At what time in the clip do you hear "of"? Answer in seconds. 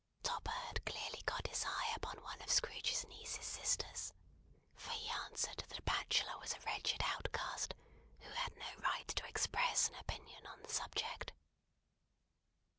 2.41-2.49